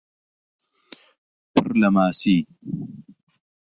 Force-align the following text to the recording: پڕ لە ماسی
پڕ 1.53 1.67
لە 1.81 1.89
ماسی 1.95 2.37